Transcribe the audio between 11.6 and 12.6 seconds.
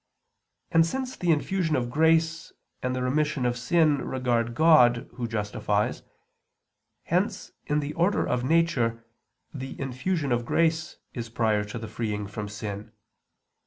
to the freeing from